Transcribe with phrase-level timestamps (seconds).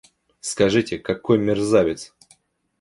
[0.39, 2.11] Скажите, какой мерзавец!